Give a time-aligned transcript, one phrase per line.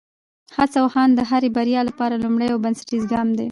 [0.55, 3.47] هڅه او هاند د هرې بریا لپاره لومړنی او بنسټیز ګام دی.